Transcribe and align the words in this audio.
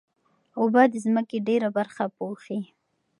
اوبه 0.59 0.81
د 0.89 0.93
ځمکې 1.05 1.37
ډېره 1.47 1.67
برخه 1.77 2.03
پوښي. 2.17 2.59